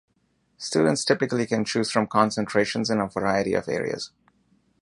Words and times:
Students 0.57 1.05
typically 1.05 1.45
can 1.45 1.63
choose 1.63 1.91
from 1.91 2.07
concentrations 2.07 2.89
in 2.89 2.99
a 2.99 3.07
variety 3.07 3.53
of 3.53 3.69
areas. 3.69 4.09